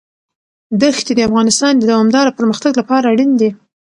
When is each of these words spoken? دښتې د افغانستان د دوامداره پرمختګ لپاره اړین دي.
دښتې 0.81 1.13
د 1.15 1.19
افغانستان 1.29 1.73
د 1.77 1.83
دوامداره 1.91 2.35
پرمختګ 2.39 2.73
لپاره 2.81 3.05
اړین 3.13 3.31
دي. 3.41 3.49